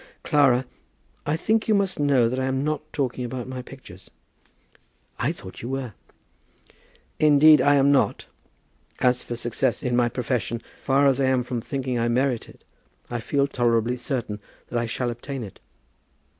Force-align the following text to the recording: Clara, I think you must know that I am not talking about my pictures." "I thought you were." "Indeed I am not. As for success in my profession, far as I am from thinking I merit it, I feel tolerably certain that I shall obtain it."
Clara, 0.23 0.65
I 1.27 1.37
think 1.37 1.67
you 1.67 1.75
must 1.75 1.99
know 1.99 2.27
that 2.27 2.39
I 2.39 2.45
am 2.45 2.63
not 2.63 2.91
talking 2.91 3.23
about 3.23 3.47
my 3.47 3.61
pictures." 3.61 4.09
"I 5.19 5.31
thought 5.31 5.61
you 5.61 5.69
were." 5.69 5.93
"Indeed 7.19 7.61
I 7.61 7.75
am 7.75 7.91
not. 7.91 8.25
As 8.97 9.21
for 9.21 9.35
success 9.35 9.83
in 9.83 9.95
my 9.95 10.09
profession, 10.09 10.63
far 10.81 11.05
as 11.05 11.21
I 11.21 11.25
am 11.27 11.43
from 11.43 11.61
thinking 11.61 11.99
I 11.99 12.07
merit 12.07 12.49
it, 12.49 12.63
I 13.11 13.19
feel 13.19 13.45
tolerably 13.45 13.95
certain 13.95 14.39
that 14.69 14.79
I 14.79 14.87
shall 14.87 15.11
obtain 15.11 15.43
it." 15.43 15.59